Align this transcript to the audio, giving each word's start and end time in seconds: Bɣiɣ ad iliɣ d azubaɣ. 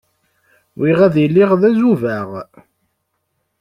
Bɣiɣ 0.79 0.99
ad 1.07 1.15
iliɣ 1.25 1.51
d 1.61 1.63
azubaɣ. 1.69 2.29